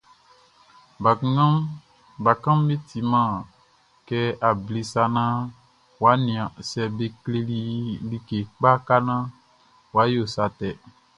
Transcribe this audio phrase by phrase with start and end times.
[2.23, 3.31] Bakanʼn timan
[4.07, 5.39] kɛ able sa naan
[5.99, 7.59] wʼa nian sɛ be kleli
[7.91, 9.25] i like kpa ka naan
[9.93, 10.69] wʼa yo sa tɛ.